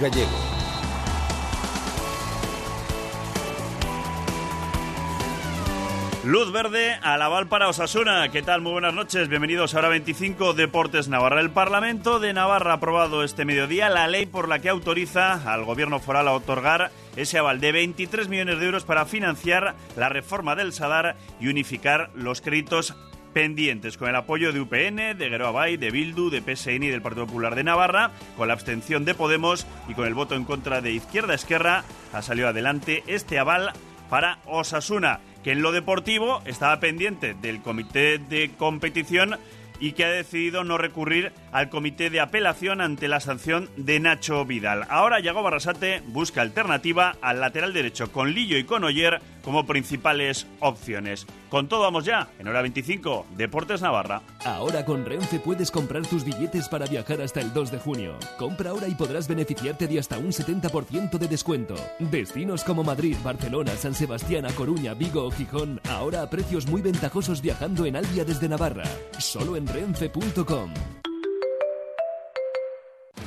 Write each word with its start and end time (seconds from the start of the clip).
Gallego. 0.00 0.62
Luz 6.24 6.52
verde 6.52 6.94
al 7.02 7.20
aval 7.20 7.48
para 7.48 7.68
Osasuna. 7.68 8.28
¿Qué 8.30 8.42
tal? 8.42 8.60
Muy 8.60 8.70
buenas 8.70 8.94
noches. 8.94 9.28
Bienvenidos 9.28 9.74
a 9.74 9.78
Hora 9.78 9.88
25 9.88 10.54
Deportes 10.54 11.08
Navarra. 11.08 11.40
El 11.40 11.50
Parlamento 11.50 12.20
de 12.20 12.32
Navarra 12.32 12.70
ha 12.70 12.74
aprobado 12.76 13.24
este 13.24 13.44
mediodía 13.44 13.90
la 13.90 14.06
ley 14.06 14.26
por 14.26 14.48
la 14.48 14.60
que 14.60 14.68
autoriza 14.68 15.52
al 15.52 15.64
gobierno 15.64 15.98
foral 15.98 16.28
a 16.28 16.32
otorgar 16.32 16.92
ese 17.16 17.38
aval 17.38 17.58
de 17.58 17.72
23 17.72 18.28
millones 18.28 18.60
de 18.60 18.66
euros 18.66 18.84
para 18.84 19.04
financiar 19.04 19.74
la 19.96 20.08
reforma 20.08 20.54
del 20.54 20.72
Sadar 20.72 21.16
y 21.40 21.48
unificar 21.48 22.10
los 22.14 22.40
créditos 22.40 22.94
pendientes 23.32 23.96
con 23.96 24.08
el 24.08 24.16
apoyo 24.16 24.52
de 24.52 24.60
UPN, 24.60 25.18
de 25.18 25.28
Gueroa 25.28 25.66
de 25.66 25.90
Bildu, 25.90 26.30
de 26.30 26.40
PSN 26.40 26.82
y 26.82 26.88
del 26.88 27.02
Partido 27.02 27.26
Popular 27.26 27.54
de 27.54 27.64
Navarra, 27.64 28.10
con 28.36 28.48
la 28.48 28.54
abstención 28.54 29.04
de 29.04 29.14
Podemos 29.14 29.66
y 29.88 29.94
con 29.94 30.06
el 30.06 30.14
voto 30.14 30.34
en 30.34 30.44
contra 30.44 30.80
de 30.80 30.92
Izquierda 30.92 31.34
Esquerra, 31.34 31.84
ha 32.12 32.22
salido 32.22 32.48
adelante 32.48 33.02
este 33.06 33.38
aval 33.38 33.72
para 34.08 34.38
Osasuna, 34.46 35.20
que 35.42 35.52
en 35.52 35.62
lo 35.62 35.72
deportivo 35.72 36.42
estaba 36.44 36.80
pendiente 36.80 37.34
del 37.34 37.62
comité 37.62 38.18
de 38.18 38.50
competición 38.56 39.38
y 39.80 39.92
que 39.92 40.04
ha 40.04 40.10
decidido 40.10 40.62
no 40.62 40.78
recurrir 40.78 41.32
al 41.50 41.68
comité 41.68 42.08
de 42.08 42.20
apelación 42.20 42.80
ante 42.80 43.08
la 43.08 43.18
sanción 43.18 43.68
de 43.76 43.98
Nacho 43.98 44.44
Vidal. 44.44 44.86
Ahora 44.88 45.18
Yago 45.18 45.42
Barrasate 45.42 46.02
busca 46.06 46.40
alternativa 46.40 47.16
al 47.20 47.40
lateral 47.40 47.72
derecho 47.72 48.12
con 48.12 48.32
Lillo 48.32 48.58
y 48.58 48.64
con 48.64 48.84
Oyer 48.84 49.20
como 49.42 49.66
principales 49.66 50.46
opciones. 50.60 51.26
Con 51.52 51.68
todo 51.68 51.82
vamos 51.82 52.06
ya, 52.06 52.30
en 52.38 52.48
hora 52.48 52.62
25, 52.62 53.26
Deportes 53.36 53.82
Navarra. 53.82 54.22
Ahora 54.42 54.86
con 54.86 55.04
Renfe 55.04 55.38
puedes 55.38 55.70
comprar 55.70 56.00
tus 56.06 56.24
billetes 56.24 56.66
para 56.66 56.86
viajar 56.86 57.20
hasta 57.20 57.42
el 57.42 57.52
2 57.52 57.72
de 57.72 57.78
junio. 57.78 58.16
Compra 58.38 58.70
ahora 58.70 58.88
y 58.88 58.94
podrás 58.94 59.28
beneficiarte 59.28 59.86
de 59.86 59.98
hasta 59.98 60.16
un 60.16 60.28
70% 60.28 61.18
de 61.18 61.28
descuento. 61.28 61.74
Destinos 61.98 62.64
como 62.64 62.82
Madrid, 62.82 63.18
Barcelona, 63.22 63.72
San 63.72 63.94
Sebastián, 63.94 64.46
A 64.46 64.52
Coruña, 64.52 64.94
Vigo 64.94 65.26
o 65.26 65.30
Gijón, 65.30 65.78
ahora 65.90 66.22
a 66.22 66.30
precios 66.30 66.66
muy 66.66 66.80
ventajosos 66.80 67.42
viajando 67.42 67.84
en 67.84 67.96
Albia 67.96 68.24
desde 68.24 68.48
Navarra. 68.48 68.84
Solo 69.18 69.54
en 69.54 69.66
renfe.com. 69.66 71.01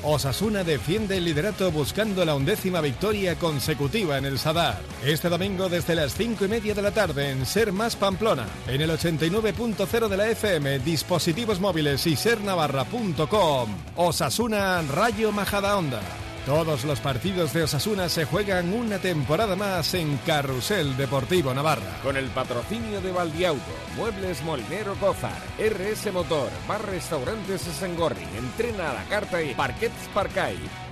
Osasuna 0.08 0.64
defiende 0.64 1.18
el 1.18 1.26
liderato 1.26 1.72
buscando 1.72 2.24
la 2.26 2.36
undécima 2.36 2.80
victoria 2.80 3.36
consecutiva 3.36 4.20
en 4.20 4.26
el 4.26 4.38
Sadar. 4.38 4.80
Este 5.04 5.30
domingo 5.30 5.68
desde 5.68 5.96
las 5.96 6.14
5 6.14 6.46
y 6.46 6.48
media 6.48 6.76
de 6.76 6.82
la 6.84 6.92
tarde 6.92 7.32
en 7.32 7.46
Ser 7.46 7.72
Más 7.72 7.96
Pamplona, 7.96 8.46
en 8.68 8.82
el 8.82 8.92
89.0 8.92 10.08
de 10.08 10.18
la 10.18 10.30
FM, 10.30 10.80
dispositivos 10.80 11.60
móviles 11.60 12.06
y 12.06 12.16
sernavarra.com. 12.16 13.70
Osasuna 13.96 14.84
Rayo 14.84 15.32
Majadahonda. 15.32 16.25
Todos 16.46 16.86
los 16.86 17.00
partidos 17.00 17.54
de 17.54 17.64
Osasuna 17.64 18.08
se 18.08 18.26
juegan 18.26 18.72
una 18.72 19.00
temporada 19.00 19.56
más 19.56 19.96
en 19.96 20.16
Carrusel 20.28 20.96
Deportivo 20.96 21.52
Navarra. 21.56 22.00
Con 22.04 22.18
el 22.18 22.30
patrocinio 22.30 23.02
de 23.02 23.12
Valdiauto, 23.12 23.64
Muebles 23.98 24.44
Molinero 24.44 24.94
Cozar, 24.96 25.42
RS 25.58 26.14
Motor, 26.14 26.50
Bar 26.68 26.86
Restaurantes 26.86 27.62
Sengorri, 27.62 28.28
Entrena 28.38 28.92
a 28.92 28.94
la 28.94 29.04
Carta 29.06 29.42
y 29.42 29.56
Parquets 29.56 30.08
Parcay. 30.14 30.85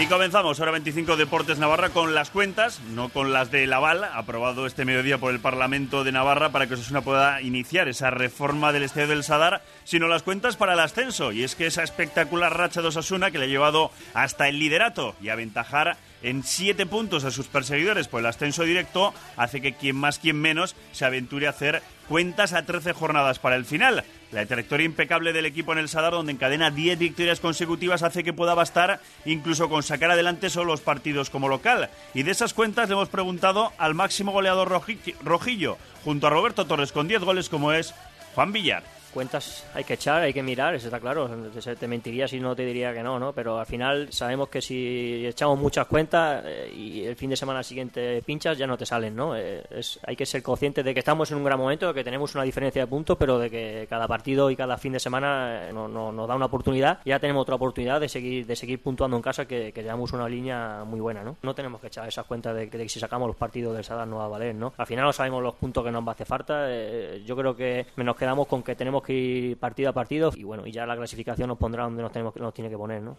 Y 0.00 0.06
comenzamos, 0.06 0.58
hora 0.58 0.70
25 0.72 1.16
Deportes 1.16 1.58
Navarra, 1.58 1.90
con 1.90 2.14
las 2.14 2.30
cuentas, 2.30 2.80
no 2.94 3.10
con 3.10 3.32
las 3.32 3.50
de 3.50 3.66
Laval, 3.66 4.02
aprobado 4.04 4.66
este 4.66 4.86
mediodía 4.86 5.18
por 5.18 5.32
el 5.32 5.38
Parlamento 5.38 6.02
de 6.02 6.12
Navarra 6.12 6.50
para 6.50 6.66
que 6.66 6.74
Osasuna 6.74 7.02
pueda 7.02 7.42
iniciar 7.42 7.88
esa 7.88 8.10
reforma 8.10 8.72
del 8.72 8.84
Estadio 8.84 9.08
del 9.08 9.22
Sadar, 9.22 9.60
sino 9.84 10.08
las 10.08 10.22
cuentas 10.22 10.56
para 10.56 10.74
el 10.74 10.80
ascenso. 10.80 11.32
Y 11.32 11.44
es 11.44 11.54
que 11.54 11.66
esa 11.66 11.82
espectacular 11.82 12.56
racha 12.56 12.82
de 12.82 12.88
Osasuna 12.88 13.30
que 13.30 13.38
le 13.38 13.44
ha 13.44 13.48
llevado 13.48 13.90
hasta 14.14 14.48
el 14.48 14.58
liderato 14.58 15.14
y 15.20 15.28
aventajar 15.28 15.96
en 16.22 16.44
siete 16.44 16.86
puntos 16.86 17.24
a 17.24 17.30
sus 17.30 17.48
perseguidores 17.48 18.08
por 18.08 18.20
el 18.20 18.26
ascenso 18.26 18.62
directo, 18.62 19.12
hace 19.36 19.60
que 19.60 19.74
quien 19.74 19.96
más, 19.96 20.18
quien 20.18 20.40
menos, 20.40 20.76
se 20.92 21.04
aventure 21.04 21.46
a 21.46 21.50
hacer 21.50 21.82
cuentas 22.08 22.52
a 22.52 22.64
13 22.64 22.92
jornadas 22.92 23.38
para 23.38 23.56
el 23.56 23.64
final. 23.64 24.04
La 24.30 24.46
trayectoria 24.46 24.86
impecable 24.86 25.32
del 25.32 25.46
equipo 25.46 25.72
en 25.72 25.78
el 25.78 25.88
Sadar, 25.88 26.12
donde 26.12 26.32
encadena 26.32 26.70
10 26.70 26.98
victorias 26.98 27.40
consecutivas, 27.40 28.02
hace 28.02 28.24
que 28.24 28.32
pueda 28.32 28.54
bastar 28.54 29.00
incluso 29.24 29.68
con 29.68 29.82
sacar 29.82 30.10
adelante 30.10 30.48
solo 30.48 30.72
los 30.72 30.80
partidos 30.80 31.28
como 31.28 31.48
local. 31.48 31.90
Y 32.14 32.22
de 32.22 32.30
esas 32.30 32.54
cuentas 32.54 32.88
le 32.88 32.94
hemos 32.94 33.08
preguntado 33.08 33.72
al 33.78 33.94
máximo 33.94 34.32
goleador 34.32 34.70
rojillo, 35.22 35.76
junto 36.04 36.26
a 36.26 36.30
Roberto 36.30 36.66
Torres 36.66 36.92
con 36.92 37.08
10 37.08 37.22
goles 37.22 37.48
como 37.48 37.72
es 37.72 37.94
Juan 38.34 38.52
Villar 38.52 39.01
cuentas 39.12 39.64
hay 39.74 39.84
que 39.84 39.94
echar, 39.94 40.22
hay 40.22 40.32
que 40.32 40.42
mirar, 40.42 40.74
eso 40.74 40.86
está 40.86 40.98
claro. 40.98 41.30
Te 41.78 41.86
mentiría 41.86 42.26
si 42.26 42.40
no 42.40 42.56
te 42.56 42.64
diría 42.64 42.92
que 42.92 43.02
no, 43.02 43.18
¿no? 43.18 43.32
Pero 43.32 43.58
al 43.58 43.66
final 43.66 44.12
sabemos 44.12 44.48
que 44.48 44.60
si 44.60 45.26
echamos 45.26 45.58
muchas 45.58 45.86
cuentas 45.86 46.42
eh, 46.46 46.72
y 46.74 47.04
el 47.04 47.16
fin 47.16 47.30
de 47.30 47.36
semana 47.36 47.62
siguiente 47.62 48.22
pinchas, 48.22 48.58
ya 48.58 48.66
no 48.66 48.76
te 48.76 48.86
salen, 48.86 49.14
¿no? 49.14 49.36
Eh, 49.36 49.62
es, 49.70 50.00
hay 50.04 50.16
que 50.16 50.26
ser 50.26 50.42
conscientes 50.42 50.84
de 50.84 50.94
que 50.94 51.00
estamos 51.00 51.30
en 51.30 51.38
un 51.38 51.44
gran 51.44 51.58
momento, 51.58 51.88
de 51.88 51.94
que 51.94 52.04
tenemos 52.04 52.34
una 52.34 52.44
diferencia 52.44 52.82
de 52.82 52.88
puntos, 52.88 53.16
pero 53.18 53.38
de 53.38 53.50
que 53.50 53.86
cada 53.88 54.08
partido 54.08 54.50
y 54.50 54.56
cada 54.56 54.76
fin 54.78 54.92
de 54.92 55.00
semana 55.00 55.68
eh, 55.68 55.72
no, 55.72 55.88
nos 55.88 56.28
da 56.28 56.34
una 56.34 56.46
oportunidad. 56.46 57.00
Ya 57.04 57.18
tenemos 57.18 57.42
otra 57.42 57.54
oportunidad 57.54 58.00
de 58.00 58.08
seguir 58.08 58.46
de 58.46 58.56
seguir 58.56 58.82
puntuando 58.82 59.16
en 59.16 59.22
casa, 59.22 59.46
que, 59.46 59.72
que 59.72 59.82
llevamos 59.82 60.12
una 60.12 60.28
línea 60.28 60.84
muy 60.84 61.00
buena, 61.00 61.22
¿no? 61.22 61.36
No 61.42 61.54
tenemos 61.54 61.80
que 61.80 61.88
echar 61.88 62.08
esas 62.08 62.26
cuentas 62.26 62.54
de 62.54 62.68
que, 62.68 62.88
si 62.88 62.98
sacamos 62.98 63.28
los 63.28 63.36
partidos 63.36 63.74
del 63.74 63.84
Sadar 63.84 64.08
no 64.08 64.16
va 64.16 64.24
a 64.24 64.28
valer, 64.28 64.54
¿no? 64.54 64.72
Al 64.76 64.86
final 64.86 65.04
no 65.04 65.12
sabemos 65.12 65.42
los 65.42 65.54
puntos 65.54 65.84
que 65.84 65.90
nos 65.90 66.04
va 66.04 66.10
a 66.10 66.14
hacer 66.14 66.26
falta. 66.26 66.68
yo 67.24 67.36
creo 67.36 67.54
que 67.54 67.86
nos 67.96 68.16
quedamos 68.16 68.46
con 68.46 68.62
que 68.62 68.74
tenemos 68.74 69.01
que 69.02 69.12
ir 69.12 69.56
partido 69.56 69.90
a 69.90 69.92
partido 69.92 70.32
y 70.36 70.44
bueno, 70.44 70.66
y 70.66 70.72
ya 70.72 70.86
la 70.86 70.96
clasificación 70.96 71.48
nos 71.48 71.58
pondrá 71.58 71.84
donde 71.84 72.02
nos, 72.02 72.12
tenemos, 72.12 72.34
nos 72.36 72.54
tiene 72.54 72.70
que 72.70 72.76
poner, 72.76 73.02
¿no? 73.02 73.16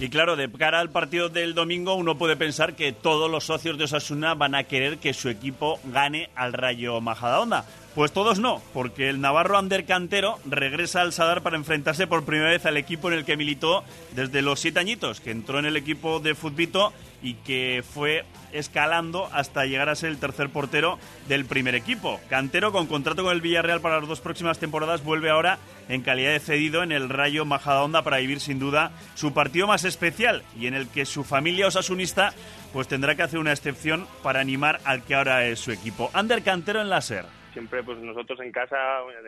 Y 0.00 0.10
claro, 0.10 0.36
de 0.36 0.48
cara 0.52 0.78
al 0.78 0.90
partido 0.90 1.28
del 1.28 1.54
domingo, 1.54 1.94
uno 1.94 2.16
puede 2.16 2.36
pensar 2.36 2.76
que 2.76 2.92
todos 2.92 3.28
los 3.28 3.44
socios 3.44 3.76
de 3.78 3.84
Osasuna 3.84 4.34
van 4.34 4.54
a 4.54 4.62
querer 4.62 4.98
que 4.98 5.12
su 5.12 5.28
equipo 5.28 5.80
gane 5.86 6.30
al 6.36 6.52
Rayo 6.52 7.00
Majadahonda. 7.00 7.64
Pues 7.96 8.12
todos 8.12 8.38
no, 8.38 8.62
porque 8.72 9.08
el 9.08 9.20
navarro 9.20 9.58
Ander 9.58 9.84
Cantero 9.84 10.38
regresa 10.44 11.00
al 11.00 11.12
Sadar 11.12 11.42
para 11.42 11.56
enfrentarse 11.56 12.06
por 12.06 12.24
primera 12.24 12.50
vez 12.50 12.64
al 12.64 12.76
equipo 12.76 13.08
en 13.08 13.18
el 13.18 13.24
que 13.24 13.36
militó 13.36 13.82
desde 14.12 14.40
los 14.40 14.60
siete 14.60 14.78
añitos, 14.78 15.20
que 15.20 15.32
entró 15.32 15.58
en 15.58 15.66
el 15.66 15.76
equipo 15.76 16.20
de 16.20 16.36
Futbito 16.36 16.92
y 17.22 17.34
que 17.34 17.84
fue 17.88 18.24
escalando 18.52 19.28
hasta 19.32 19.66
llegar 19.66 19.88
a 19.88 19.94
ser 19.94 20.10
el 20.10 20.18
tercer 20.18 20.50
portero 20.50 20.98
del 21.28 21.44
primer 21.44 21.74
equipo. 21.74 22.20
Cantero, 22.28 22.72
con 22.72 22.86
contrato 22.86 23.22
con 23.22 23.32
el 23.32 23.40
Villarreal 23.40 23.80
para 23.80 23.98
las 23.98 24.08
dos 24.08 24.20
próximas 24.20 24.58
temporadas, 24.58 25.04
vuelve 25.04 25.30
ahora 25.30 25.58
en 25.88 26.02
calidad 26.02 26.32
de 26.32 26.40
cedido 26.40 26.82
en 26.82 26.92
el 26.92 27.08
Rayo 27.08 27.44
Majadahonda 27.44 28.02
para 28.02 28.18
vivir 28.18 28.40
sin 28.40 28.58
duda 28.58 28.92
su 29.14 29.32
partido 29.32 29.66
más 29.66 29.84
especial 29.84 30.42
y 30.58 30.66
en 30.66 30.74
el 30.74 30.88
que 30.88 31.06
su 31.06 31.24
familia 31.24 31.66
osasunista 31.66 32.32
pues 32.72 32.88
tendrá 32.88 33.14
que 33.14 33.22
hacer 33.22 33.38
una 33.38 33.52
excepción 33.52 34.06
para 34.22 34.40
animar 34.40 34.80
al 34.84 35.02
que 35.02 35.14
ahora 35.14 35.46
es 35.46 35.58
su 35.58 35.72
equipo. 35.72 36.10
Ander 36.12 36.42
Cantero 36.42 36.80
en 36.80 36.90
la 36.90 37.00
SER 37.00 37.24
siempre 37.58 37.82
pues 37.82 37.98
nosotros 37.98 38.38
en 38.38 38.52
casa 38.52 38.76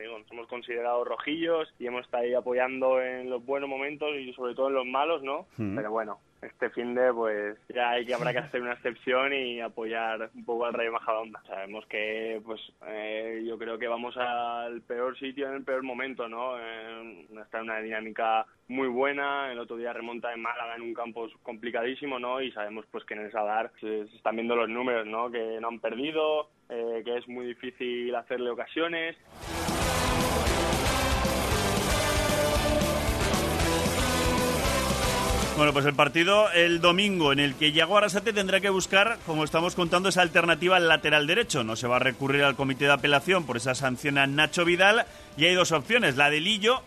digo, 0.00 0.16
somos 0.28 0.46
considerados 0.46 1.06
rojillos 1.06 1.68
y 1.80 1.88
hemos 1.88 2.04
estado 2.04 2.22
ahí 2.22 2.32
apoyando 2.32 3.02
en 3.02 3.28
los 3.28 3.44
buenos 3.44 3.68
momentos 3.68 4.10
y 4.16 4.32
sobre 4.34 4.54
todo 4.54 4.68
en 4.68 4.74
los 4.74 4.86
malos, 4.86 5.20
¿no? 5.24 5.46
Pero 5.56 5.90
bueno, 5.90 6.20
este 6.40 6.70
fin 6.70 6.94
de 6.94 7.12
pues 7.12 7.58
ya 7.74 7.90
hay 7.90 8.06
que 8.06 8.14
habrá 8.14 8.32
que 8.32 8.38
hacer 8.38 8.62
una 8.62 8.74
excepción 8.74 9.32
y 9.32 9.60
apoyar 9.60 10.30
un 10.32 10.44
poco 10.44 10.64
al 10.64 10.74
Rayo 10.74 10.92
Majadahonda. 10.92 11.42
Sabemos 11.44 11.84
que 11.86 12.40
pues 12.44 12.60
eh, 12.86 13.42
yo 13.44 13.58
creo 13.58 13.78
que 13.78 13.88
vamos 13.88 14.16
al 14.16 14.80
peor 14.82 15.18
sitio 15.18 15.48
en 15.48 15.54
el 15.54 15.64
peor 15.64 15.82
momento, 15.82 16.28
¿no? 16.28 16.56
Eh, 16.56 17.26
está 17.42 17.58
en 17.58 17.64
una 17.64 17.80
dinámica 17.80 18.46
muy 18.68 18.86
buena, 18.86 19.50
el 19.50 19.58
otro 19.58 19.76
día 19.76 19.92
remonta 19.92 20.32
en 20.32 20.40
Málaga 20.40 20.76
en 20.76 20.82
un 20.82 20.94
campo 20.94 21.26
complicadísimo, 21.42 22.20
¿no? 22.20 22.40
Y 22.40 22.52
sabemos 22.52 22.86
pues 22.92 23.04
que 23.04 23.14
en 23.14 23.22
el 23.22 23.32
Sadar 23.32 23.72
se, 23.80 24.02
están 24.02 24.36
viendo 24.36 24.54
los 24.54 24.68
números, 24.68 25.04
¿no? 25.08 25.32
Que 25.32 25.58
no 25.60 25.66
han 25.66 25.80
perdido, 25.80 26.48
eh, 26.70 27.02
que 27.04 27.16
es 27.16 27.28
muy 27.28 27.46
difícil 27.46 28.14
hacerle 28.14 28.50
ocasiones. 28.50 29.16
Bueno, 35.60 35.74
pues 35.74 35.84
el 35.84 35.94
partido 35.94 36.50
el 36.52 36.80
domingo 36.80 37.32
en 37.32 37.38
el 37.38 37.54
que 37.54 37.72
Yago 37.72 37.98
Arasate 37.98 38.32
tendrá 38.32 38.60
que 38.60 38.70
buscar, 38.70 39.18
como 39.26 39.44
estamos 39.44 39.74
contando, 39.74 40.08
esa 40.08 40.22
alternativa 40.22 40.76
al 40.76 40.88
lateral 40.88 41.26
derecho. 41.26 41.64
No 41.64 41.76
se 41.76 41.86
va 41.86 41.96
a 41.96 41.98
recurrir 41.98 42.44
al 42.44 42.56
comité 42.56 42.86
de 42.86 42.92
apelación 42.92 43.44
por 43.44 43.58
esa 43.58 43.74
sanción 43.74 44.16
a 44.16 44.26
Nacho 44.26 44.64
Vidal 44.64 45.04
y 45.36 45.44
hay 45.44 45.54
dos 45.54 45.72
opciones. 45.72 46.16
La 46.16 46.30
de 46.30 46.40
Lillo, 46.40 46.80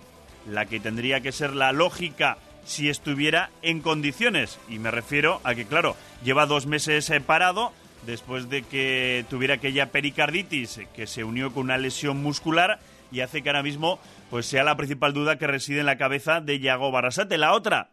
la 0.49 0.65
que 0.65 0.79
tendría 0.79 1.21
que 1.21 1.31
ser 1.31 1.53
la 1.53 1.71
lógica 1.71 2.39
si 2.65 2.89
estuviera 2.89 3.51
en 3.61 3.79
condiciones. 3.79 4.59
Y 4.67 4.79
me 4.79 4.89
refiero 4.89 5.39
a 5.43 5.53
que, 5.53 5.65
claro, 5.65 5.95
lleva 6.23 6.47
dos 6.47 6.65
meses 6.65 7.11
parado 7.27 7.73
después 8.05 8.49
de 8.49 8.63
que 8.63 9.25
tuviera 9.29 9.55
aquella 9.55 9.91
pericarditis 9.91 10.81
que 10.95 11.07
se 11.07 11.23
unió 11.23 11.53
con 11.53 11.63
una 11.63 11.77
lesión 11.77 12.21
muscular 12.21 12.79
y 13.11 13.21
hace 13.21 13.41
que 13.41 13.49
ahora 13.49 13.63
mismo 13.63 13.99
pues 14.29 14.45
sea 14.45 14.63
la 14.63 14.75
principal 14.75 15.13
duda 15.13 15.37
que 15.37 15.47
reside 15.47 15.81
en 15.81 15.85
la 15.85 15.97
cabeza 15.97 16.41
de 16.41 16.59
Yago 16.59 16.91
Barrasate. 16.91 17.37
La 17.37 17.53
otra, 17.53 17.91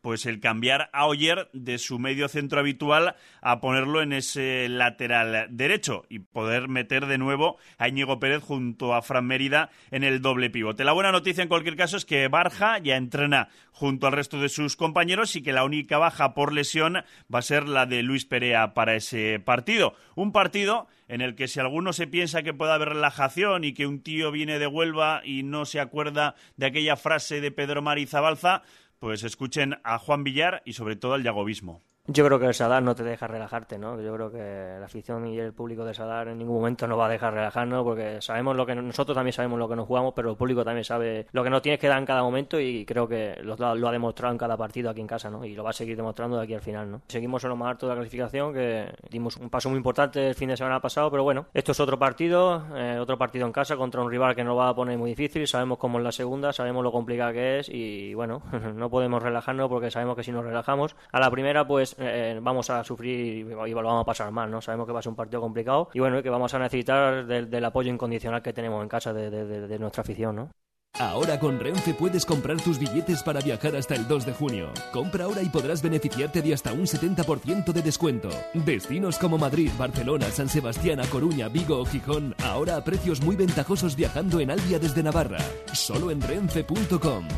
pues 0.00 0.26
el 0.26 0.40
cambiar 0.40 0.90
a 0.92 1.06
Oyer 1.06 1.48
de 1.52 1.78
su 1.78 1.98
medio 1.98 2.28
centro 2.28 2.60
habitual 2.60 3.16
a 3.40 3.60
ponerlo 3.60 4.02
en 4.02 4.12
ese 4.12 4.68
lateral 4.68 5.46
derecho 5.50 6.04
y 6.08 6.20
poder 6.20 6.68
meter 6.68 7.06
de 7.06 7.18
nuevo 7.18 7.58
a 7.78 7.88
Íñigo 7.88 8.18
Pérez 8.18 8.42
junto 8.42 8.94
a 8.94 9.02
Fran 9.02 9.26
Mérida 9.26 9.70
en 9.90 10.04
el 10.04 10.22
doble 10.22 10.50
pivote. 10.50 10.84
La 10.84 10.92
buena 10.92 11.12
noticia 11.12 11.42
en 11.42 11.48
cualquier 11.48 11.76
caso 11.76 11.96
es 11.96 12.04
que 12.04 12.28
Barja 12.28 12.78
ya 12.78 12.96
entrena 12.96 13.48
junto 13.72 14.06
al 14.06 14.12
resto 14.12 14.40
de 14.40 14.48
sus 14.48 14.76
compañeros 14.76 15.36
y 15.36 15.42
que 15.42 15.52
la 15.52 15.64
única 15.64 15.98
baja 15.98 16.34
por 16.34 16.52
lesión 16.52 17.04
va 17.32 17.38
a 17.38 17.42
ser 17.42 17.68
la 17.68 17.86
de 17.86 18.02
Luis 18.02 18.24
Perea 18.24 18.74
para 18.74 18.94
ese 18.94 19.40
partido. 19.40 19.94
Un 20.14 20.32
partido 20.32 20.88
en 21.08 21.20
el 21.22 21.34
que 21.34 21.48
si 21.48 21.58
alguno 21.58 21.92
se 21.92 22.06
piensa 22.06 22.42
que 22.42 22.54
puede 22.54 22.72
haber 22.72 22.90
relajación 22.90 23.64
y 23.64 23.74
que 23.74 23.86
un 23.86 24.00
tío 24.00 24.30
viene 24.30 24.58
de 24.58 24.66
Huelva 24.66 25.22
y 25.24 25.42
no 25.42 25.64
se 25.64 25.80
acuerda 25.80 26.34
de 26.56 26.66
aquella 26.66 26.96
frase 26.96 27.40
de 27.40 27.50
Pedro 27.50 27.82
Mari 27.82 28.06
Zabalza, 28.06 28.62
pues 29.00 29.24
escuchen 29.24 29.80
a 29.82 29.98
Juan 29.98 30.22
Villar 30.24 30.62
y 30.66 30.74
sobre 30.74 30.94
todo 30.94 31.14
al 31.14 31.22
Yagovismo. 31.24 31.82
Yo 32.12 32.24
creo 32.24 32.40
que 32.40 32.46
el 32.46 32.54
Sadar 32.54 32.82
no 32.82 32.96
te 32.96 33.04
deja 33.04 33.28
relajarte, 33.28 33.78
¿no? 33.78 34.00
Yo 34.00 34.12
creo 34.12 34.32
que 34.32 34.76
la 34.80 34.86
afición 34.86 35.28
y 35.28 35.38
el 35.38 35.52
público 35.52 35.84
de 35.84 35.94
Sadar 35.94 36.26
en 36.26 36.38
ningún 36.38 36.56
momento 36.56 36.88
nos 36.88 36.98
va 36.98 37.06
a 37.06 37.08
dejar 37.08 37.34
relajarnos 37.34 37.84
porque 37.84 38.20
sabemos 38.20 38.56
lo 38.56 38.66
que 38.66 38.74
nosotros 38.74 39.14
también 39.14 39.32
sabemos 39.32 39.60
lo 39.60 39.68
que 39.68 39.76
nos 39.76 39.86
jugamos, 39.86 40.12
pero 40.16 40.32
el 40.32 40.36
público 40.36 40.64
también 40.64 40.82
sabe 40.82 41.28
lo 41.30 41.44
que 41.44 41.50
nos 41.50 41.62
tienes 41.62 41.78
que 41.78 41.86
dar 41.86 42.00
en 42.00 42.06
cada 42.06 42.24
momento 42.24 42.58
y 42.58 42.84
creo 42.84 43.06
que 43.06 43.38
lo, 43.44 43.54
lo, 43.76 43.88
ha 43.88 43.92
demostrado 43.92 44.32
en 44.32 44.38
cada 44.38 44.56
partido 44.56 44.90
aquí 44.90 45.00
en 45.00 45.06
casa, 45.06 45.30
¿no? 45.30 45.44
Y 45.44 45.54
lo 45.54 45.62
va 45.62 45.70
a 45.70 45.72
seguir 45.72 45.96
demostrando 45.96 46.36
de 46.36 46.42
aquí 46.42 46.54
al 46.54 46.62
final, 46.62 46.90
¿no? 46.90 47.00
Seguimos 47.06 47.44
en 47.44 47.50
lo 47.50 47.54
más 47.54 47.70
alto 47.70 47.86
de 47.86 47.94
la 47.94 48.00
clasificación, 48.00 48.52
que 48.54 48.92
dimos 49.08 49.36
un 49.36 49.48
paso 49.48 49.68
muy 49.68 49.76
importante 49.76 50.30
el 50.30 50.34
fin 50.34 50.48
de 50.48 50.56
semana 50.56 50.80
pasado, 50.80 51.12
pero 51.12 51.22
bueno, 51.22 51.46
esto 51.54 51.70
es 51.70 51.78
otro 51.78 51.96
partido, 51.96 52.64
eh, 52.74 52.98
otro 53.00 53.18
partido 53.18 53.46
en 53.46 53.52
casa 53.52 53.76
contra 53.76 54.02
un 54.02 54.10
rival 54.10 54.34
que 54.34 54.42
nos 54.42 54.58
va 54.58 54.70
a 54.70 54.74
poner 54.74 54.98
muy 54.98 55.10
difícil, 55.10 55.46
sabemos 55.46 55.78
cómo 55.78 55.98
es 55.98 56.04
la 56.04 56.10
segunda, 56.10 56.52
sabemos 56.52 56.82
lo 56.82 56.90
complicada 56.90 57.32
que 57.32 57.60
es 57.60 57.68
y 57.68 58.14
bueno, 58.14 58.42
no 58.74 58.90
podemos 58.90 59.22
relajarnos 59.22 59.68
porque 59.68 59.92
sabemos 59.92 60.16
que 60.16 60.24
si 60.24 60.32
nos 60.32 60.44
relajamos 60.44 60.96
a 61.12 61.20
la 61.20 61.30
primera 61.30 61.68
pues 61.68 61.94
eh, 62.00 62.38
vamos 62.40 62.70
a 62.70 62.82
sufrir 62.82 63.18
y 63.38 63.44
lo 63.44 63.82
vamos 63.82 64.02
a 64.02 64.04
pasar 64.04 64.30
mal, 64.32 64.50
¿no? 64.50 64.60
Sabemos 64.60 64.86
que 64.86 64.92
va 64.92 65.00
a 65.00 65.02
ser 65.02 65.10
un 65.10 65.16
partido 65.16 65.40
complicado 65.40 65.90
y 65.92 66.00
bueno, 66.00 66.22
que 66.22 66.30
vamos 66.30 66.52
a 66.54 66.58
necesitar 66.58 67.26
del, 67.26 67.64
apoyo 67.64 67.92
incondicional 67.92 68.42
que 68.42 68.52
tenemos 68.54 68.82
en 68.82 68.88
casa 68.88 69.12
de, 69.12 69.78
nuestra 69.78 70.00
afición, 70.00 70.36
¿no? 70.36 70.50
Ahora 70.98 71.38
con 71.38 71.60
Renfe 71.60 71.94
puedes 71.94 72.26
comprar 72.26 72.60
tus 72.60 72.78
billetes 72.78 73.22
para 73.22 73.40
viajar 73.40 73.76
hasta 73.76 73.94
el 73.94 74.08
2 74.08 74.26
de 74.26 74.32
junio. 74.32 74.72
Compra 74.92 75.24
ahora 75.24 75.40
y 75.40 75.48
podrás 75.48 75.82
beneficiarte 75.82 76.42
de 76.42 76.52
hasta 76.52 76.72
un 76.72 76.82
70% 76.82 77.72
de 77.72 77.82
descuento. 77.82 78.28
Destinos 78.54 79.16
como 79.18 79.38
Madrid, 79.38 79.70
Barcelona, 79.78 80.26
San 80.30 80.48
Sebastián, 80.48 81.00
A 81.00 81.06
Coruña, 81.06 81.48
Vigo 81.48 81.78
o 81.78 81.84
Gijón, 81.84 82.34
ahora 82.42 82.76
a 82.76 82.84
precios 82.84 83.20
muy 83.22 83.36
ventajosos 83.36 83.94
viajando 83.94 84.40
en 84.40 84.50
Albia 84.50 84.78
desde 84.78 85.02
Navarra. 85.02 85.38
Solo 85.72 86.10
en 86.10 86.20
renfe.com. 86.20 87.28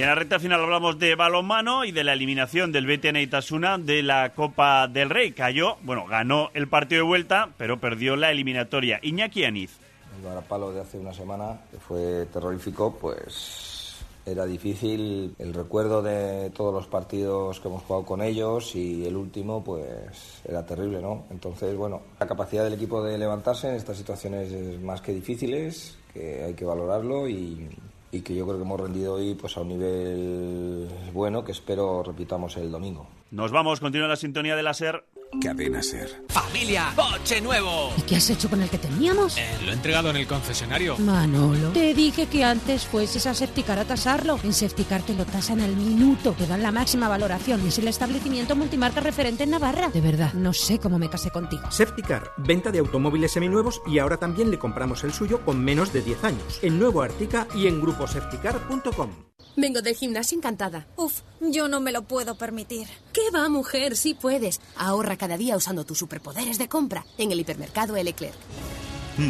Y 0.00 0.02
en 0.02 0.08
la 0.08 0.14
recta 0.14 0.38
final 0.38 0.62
hablamos 0.62 0.98
de 0.98 1.14
balonmano 1.14 1.84
y 1.84 1.92
de 1.92 2.04
la 2.04 2.14
eliminación 2.14 2.72
del 2.72 2.86
BTN 2.86 3.16
Itasuna 3.16 3.76
de 3.76 4.02
la 4.02 4.32
Copa 4.32 4.88
del 4.88 5.10
Rey. 5.10 5.32
Cayó, 5.32 5.76
bueno, 5.82 6.06
ganó 6.06 6.48
el 6.54 6.68
partido 6.68 7.02
de 7.02 7.06
vuelta, 7.06 7.50
pero 7.58 7.78
perdió 7.80 8.16
la 8.16 8.30
eliminatoria. 8.30 8.98
Iñaki 9.02 9.44
Aniz. 9.44 9.76
El 10.16 10.24
varapalo 10.24 10.72
de 10.72 10.80
hace 10.80 10.98
una 10.98 11.12
semana, 11.12 11.60
que 11.70 11.76
fue 11.76 12.24
terrorífico, 12.32 12.96
pues 12.98 13.98
era 14.24 14.46
difícil 14.46 15.34
el 15.38 15.52
recuerdo 15.52 16.00
de 16.00 16.48
todos 16.48 16.72
los 16.72 16.86
partidos 16.86 17.60
que 17.60 17.68
hemos 17.68 17.82
jugado 17.82 18.06
con 18.06 18.22
ellos 18.22 18.74
y 18.74 19.04
el 19.04 19.16
último 19.16 19.62
pues 19.62 20.40
era 20.48 20.64
terrible, 20.64 21.02
¿no? 21.02 21.26
Entonces, 21.30 21.76
bueno, 21.76 22.00
la 22.18 22.26
capacidad 22.26 22.64
del 22.64 22.72
equipo 22.72 23.02
de 23.02 23.18
levantarse 23.18 23.68
en 23.68 23.74
estas 23.74 23.98
situaciones 23.98 24.50
es 24.50 24.80
más 24.80 25.02
que 25.02 25.12
difíciles, 25.12 25.98
que 26.14 26.42
hay 26.42 26.54
que 26.54 26.64
valorarlo 26.64 27.28
y, 27.28 27.68
y 28.12 28.22
que 28.22 28.34
yo 28.34 28.44
creo 28.46 28.56
que 28.58 28.64
hemos 28.64 28.80
rendido 28.80 29.14
hoy 29.14 29.34
pues 29.34 29.56
a 29.56 29.60
un 29.60 29.68
nivel 29.68 30.88
bueno 31.12 31.44
que 31.44 31.52
espero 31.52 32.02
repitamos 32.02 32.56
el 32.56 32.70
domingo. 32.70 33.06
Nos 33.30 33.52
vamos, 33.52 33.80
continúa 33.80 34.08
la 34.08 34.16
sintonía 34.16 34.56
de 34.56 34.62
la 34.62 34.74
SER. 34.74 35.04
Cadena 35.40 35.82
Ser. 35.82 36.24
¡Familia! 36.28 36.92
¡Coche 36.96 37.40
nuevo! 37.40 37.92
¿Y 37.96 38.02
qué 38.02 38.16
has 38.16 38.28
hecho 38.30 38.50
con 38.50 38.60
el 38.62 38.68
que 38.68 38.78
teníamos? 38.78 39.38
Eh, 39.38 39.58
lo 39.64 39.70
he 39.70 39.74
entregado 39.74 40.10
en 40.10 40.16
el 40.16 40.26
concesionario. 40.26 40.98
Manolo, 40.98 41.70
te 41.70 41.94
dije 41.94 42.26
que 42.26 42.44
antes 42.44 42.84
fueses 42.84 43.26
a 43.26 43.34
Septicar 43.34 43.78
a 43.78 43.84
tasarlo. 43.84 44.38
En 44.42 44.52
Septicar 44.52 45.02
te 45.02 45.14
lo 45.14 45.24
tasan 45.24 45.60
al 45.60 45.76
minuto, 45.76 46.32
te 46.32 46.46
dan 46.46 46.62
la 46.62 46.72
máxima 46.72 47.08
valoración 47.08 47.64
y 47.64 47.68
es 47.68 47.78
el 47.78 47.88
establecimiento 47.88 48.56
multimarca 48.56 49.00
referente 49.00 49.44
en 49.44 49.50
Navarra. 49.50 49.88
De 49.88 50.00
verdad, 50.00 50.32
no 50.34 50.52
sé 50.52 50.78
cómo 50.78 50.98
me 50.98 51.08
casé 51.08 51.30
contigo. 51.30 51.70
Septicar, 51.70 52.32
venta 52.36 52.70
de 52.70 52.80
automóviles 52.80 53.32
seminuevos 53.32 53.80
y 53.86 53.98
ahora 53.98 54.16
también 54.16 54.50
le 54.50 54.58
compramos 54.58 55.04
el 55.04 55.12
suyo 55.12 55.44
con 55.44 55.62
menos 55.64 55.92
de 55.92 56.02
10 56.02 56.24
años. 56.24 56.58
En 56.62 56.78
Nuevo 56.78 57.02
Artica 57.02 57.46
y 57.54 57.66
en 57.66 57.80
gruposepticar.com. 57.80 59.29
Vengo 59.56 59.82
del 59.82 59.94
gimnasio 59.94 60.38
encantada. 60.38 60.86
Uf, 60.96 61.20
yo 61.40 61.68
no 61.68 61.80
me 61.80 61.92
lo 61.92 62.02
puedo 62.02 62.36
permitir. 62.36 62.86
¿Qué 63.12 63.30
va, 63.34 63.48
mujer? 63.48 63.96
Sí 63.96 64.14
puedes. 64.14 64.60
Ahorra 64.76 65.16
cada 65.16 65.36
día 65.36 65.56
usando 65.56 65.84
tus 65.84 65.98
superpoderes 65.98 66.58
de 66.58 66.68
compra 66.68 67.04
en 67.18 67.32
el 67.32 67.40
hipermercado 67.40 67.94
Leclerc. 67.94 68.34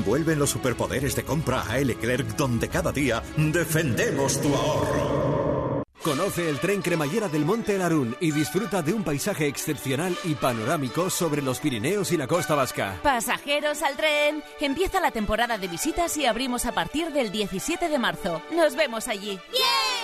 Vuelven 0.07 0.39
los 0.39 0.51
superpoderes 0.51 1.17
de 1.17 1.25
compra 1.25 1.63
a 1.63 1.79
Leclerc, 1.79 2.37
donde 2.37 2.69
cada 2.69 2.93
día 2.93 3.23
defendemos 3.37 4.41
tu 4.41 4.55
ahorro. 4.55 5.83
Conoce 6.03 6.49
el 6.49 6.59
tren 6.61 6.81
cremallera 6.81 7.29
del 7.29 7.45
Monte 7.45 7.77
Larún 7.77 8.17
y 8.21 8.31
disfruta 8.31 8.81
de 8.81 8.95
un 8.95 9.05
paisaje 9.05 9.47
excepcional 9.47 10.17
y 10.25 10.35
panorámico 10.35 11.11
sobre 11.11 11.43
los 11.43 11.59
Pirineos 11.61 12.11
y 12.13 12.17
la 12.17 12.27
costa 12.27 12.55
vasca. 12.55 12.99
Pasajeros 13.03 13.83
al 13.83 13.97
tren. 13.97 14.43
Empieza 14.61 14.99
la 15.01 15.11
temporada 15.11 15.59
de 15.59 15.69
visitas 15.69 16.17
y 16.17 16.25
abrimos 16.25 16.65
a 16.65 16.73
partir 16.73 17.13
del 17.13 17.31
17 17.31 17.91
de 17.91 17.99
marzo. 17.99 18.41
Nos 18.51 18.77
vemos 18.77 19.09
allí. 19.09 19.39
¡Bien! 19.53 20.00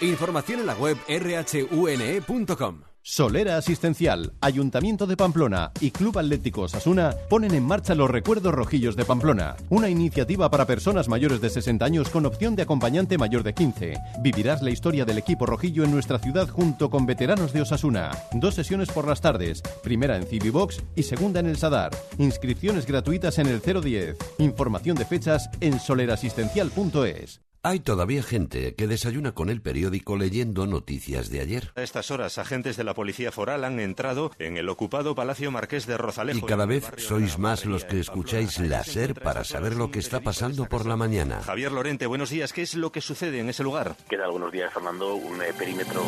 Información 0.00 0.60
en 0.60 0.66
la 0.66 0.74
web 0.74 0.96
rhune.com. 1.08 2.82
Solera 3.10 3.56
Asistencial, 3.56 4.34
Ayuntamiento 4.42 5.06
de 5.06 5.16
Pamplona 5.16 5.72
y 5.80 5.92
Club 5.92 6.18
Atlético 6.18 6.62
Osasuna 6.62 7.14
ponen 7.30 7.54
en 7.54 7.64
marcha 7.64 7.94
los 7.94 8.10
Recuerdos 8.10 8.52
Rojillos 8.52 8.96
de 8.96 9.06
Pamplona, 9.06 9.56
una 9.70 9.88
iniciativa 9.88 10.50
para 10.50 10.66
personas 10.66 11.08
mayores 11.08 11.40
de 11.40 11.48
60 11.48 11.84
años 11.86 12.10
con 12.10 12.26
opción 12.26 12.54
de 12.54 12.64
acompañante 12.64 13.16
mayor 13.16 13.44
de 13.44 13.54
15. 13.54 13.94
Vivirás 14.20 14.60
la 14.60 14.70
historia 14.70 15.06
del 15.06 15.16
equipo 15.16 15.46
rojillo 15.46 15.84
en 15.84 15.90
nuestra 15.90 16.18
ciudad 16.18 16.48
junto 16.48 16.90
con 16.90 17.06
veteranos 17.06 17.54
de 17.54 17.62
Osasuna. 17.62 18.10
Dos 18.34 18.56
sesiones 18.56 18.90
por 18.90 19.08
las 19.08 19.22
tardes, 19.22 19.62
primera 19.82 20.16
en 20.16 20.26
Cibibox 20.26 20.82
y 20.94 21.04
segunda 21.04 21.40
en 21.40 21.46
el 21.46 21.56
Sadar. 21.56 21.92
Inscripciones 22.18 22.84
gratuitas 22.84 23.38
en 23.38 23.46
el 23.46 23.62
010. 23.62 24.18
Información 24.36 24.96
de 24.96 25.06
fechas 25.06 25.48
en 25.60 25.80
solerasistencial.es. 25.80 27.47
Hay 27.64 27.80
todavía 27.80 28.22
gente 28.22 28.76
que 28.76 28.86
desayuna 28.86 29.32
con 29.32 29.50
el 29.50 29.60
periódico 29.60 30.16
leyendo 30.16 30.68
noticias 30.68 31.28
de 31.28 31.40
ayer. 31.40 31.72
A 31.74 31.82
estas 31.82 32.12
horas, 32.12 32.38
agentes 32.38 32.76
de 32.76 32.84
la 32.84 32.94
Policía 32.94 33.32
Foral 33.32 33.64
han 33.64 33.80
entrado 33.80 34.30
en 34.38 34.56
el 34.56 34.68
ocupado 34.68 35.16
Palacio 35.16 35.50
Marqués 35.50 35.86
de 35.86 35.96
Rozalejo. 35.96 36.38
Y 36.38 36.42
cada 36.48 36.66
vez 36.66 36.88
sois 36.98 37.36
más 37.36 37.64
los 37.64 37.84
que 37.84 37.98
escucháis 37.98 38.60
la 38.60 38.84
SER 38.84 39.20
para 39.20 39.42
saber 39.42 39.74
lo 39.74 39.90
que 39.90 39.98
está 39.98 40.20
pasando 40.20 40.66
por 40.66 40.86
la 40.86 40.96
mañana. 40.96 41.42
Javier 41.42 41.72
Lorente, 41.72 42.06
buenos 42.06 42.30
días. 42.30 42.52
¿Qué 42.52 42.62
es 42.62 42.74
lo 42.74 42.92
que 42.92 43.00
sucede 43.00 43.40
en 43.40 43.48
ese 43.48 43.64
lugar? 43.64 43.96
Queda 44.08 44.26
algunos 44.26 44.52
días, 44.52 44.72
Fernando, 44.72 45.16
un 45.16 45.42
eh, 45.42 45.52
perímetro... 45.58 46.04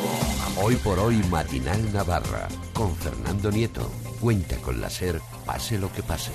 Hoy 0.62 0.76
por 0.76 1.00
hoy, 1.00 1.16
Matinal 1.30 1.92
Navarra, 1.92 2.46
con 2.72 2.94
Fernando 2.94 3.50
Nieto. 3.50 3.90
Cuenta 4.20 4.56
con 4.58 4.80
la 4.80 4.88
SER, 4.88 5.20
pase 5.44 5.78
lo 5.78 5.92
que 5.92 6.04
pase. 6.04 6.30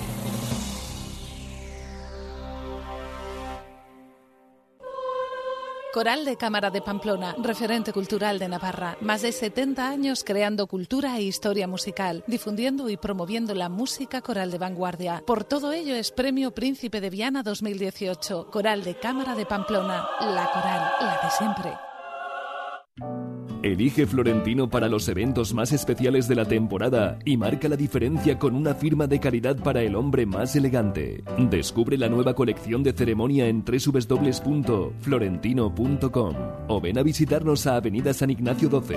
Coral 5.96 6.26
de 6.26 6.36
Cámara 6.36 6.68
de 6.68 6.82
Pamplona, 6.82 7.34
referente 7.42 7.90
cultural 7.90 8.38
de 8.38 8.50
Navarra. 8.50 8.98
Más 9.00 9.22
de 9.22 9.32
70 9.32 9.88
años 9.88 10.24
creando 10.24 10.66
cultura 10.66 11.16
e 11.16 11.22
historia 11.22 11.66
musical, 11.66 12.22
difundiendo 12.26 12.90
y 12.90 12.98
promoviendo 12.98 13.54
la 13.54 13.70
música 13.70 14.20
coral 14.20 14.50
de 14.50 14.58
vanguardia. 14.58 15.22
Por 15.26 15.44
todo 15.44 15.72
ello 15.72 15.94
es 15.94 16.10
Premio 16.10 16.50
Príncipe 16.50 17.00
de 17.00 17.08
Viana 17.08 17.42
2018. 17.42 18.50
Coral 18.50 18.84
de 18.84 18.98
Cámara 18.98 19.34
de 19.34 19.46
Pamplona, 19.46 20.06
la 20.20 20.50
coral, 20.52 20.92
la 21.00 21.18
de 21.24 21.30
siempre. 21.30 21.72
Elige 23.66 24.06
Florentino 24.06 24.70
para 24.70 24.88
los 24.88 25.08
eventos 25.08 25.52
más 25.52 25.72
especiales 25.72 26.28
de 26.28 26.36
la 26.36 26.44
temporada 26.44 27.18
y 27.24 27.36
marca 27.36 27.68
la 27.68 27.76
diferencia 27.76 28.38
con 28.38 28.54
una 28.54 28.74
firma 28.74 29.06
de 29.06 29.18
calidad 29.18 29.56
para 29.56 29.82
el 29.82 29.96
hombre 29.96 30.24
más 30.24 30.54
elegante. 30.56 31.22
Descubre 31.50 31.98
la 31.98 32.08
nueva 32.08 32.34
colección 32.34 32.82
de 32.82 32.92
ceremonia 32.92 33.48
en 33.48 33.64
www.florentino.com 33.64 36.34
o 36.68 36.80
ven 36.80 36.98
a 36.98 37.02
visitarnos 37.02 37.66
a 37.66 37.76
Avenida 37.76 38.14
San 38.14 38.30
Ignacio 38.30 38.68
12. 38.68 38.96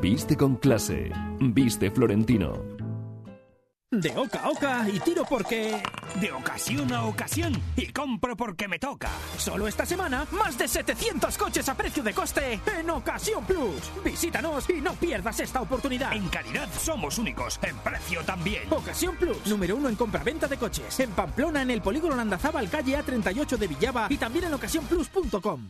Viste 0.00 0.36
con 0.36 0.56
clase. 0.56 1.10
Viste 1.40 1.90
Florentino. 1.90 2.77
De 3.90 4.14
oca 4.18 4.40
a 4.40 4.50
oca 4.50 4.86
y 4.92 5.00
tiro 5.00 5.24
porque... 5.24 5.82
De 6.20 6.30
ocasión 6.30 6.92
a 6.92 7.06
ocasión 7.06 7.54
y 7.74 7.86
compro 7.86 8.36
porque 8.36 8.68
me 8.68 8.78
toca. 8.78 9.08
Solo 9.38 9.66
esta 9.66 9.86
semana, 9.86 10.26
más 10.30 10.58
de 10.58 10.68
700 10.68 11.38
coches 11.38 11.66
a 11.70 11.74
precio 11.74 12.02
de 12.02 12.12
coste 12.12 12.60
en 12.78 12.90
Ocasión 12.90 13.46
Plus. 13.46 13.90
Visítanos 14.04 14.68
y 14.68 14.82
no 14.82 14.92
pierdas 14.92 15.40
esta 15.40 15.62
oportunidad. 15.62 16.12
En 16.12 16.28
calidad 16.28 16.68
somos 16.78 17.16
únicos, 17.16 17.58
en 17.62 17.78
precio 17.78 18.22
también. 18.24 18.70
Ocasión 18.70 19.16
Plus, 19.16 19.46
número 19.46 19.76
uno 19.76 19.88
en 19.88 19.96
compra-venta 19.96 20.46
de 20.46 20.58
coches. 20.58 21.00
En 21.00 21.12
Pamplona, 21.12 21.62
en 21.62 21.70
el 21.70 21.80
polígono 21.80 22.14
Landazábal, 22.14 22.68
calle 22.68 22.98
A38 22.98 23.56
de 23.56 23.68
Villaba 23.68 24.06
y 24.10 24.18
también 24.18 24.44
en 24.44 24.54
ocasiónplus.com. 24.54 25.66